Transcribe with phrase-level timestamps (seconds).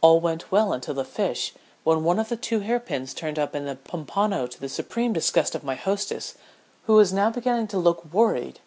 [0.00, 3.54] All went well until the fish, when one of the two hair pins turned up
[3.54, 6.34] in the pompano to the supreme disgust of my hostess,
[6.86, 8.58] who was now beginning to look worried.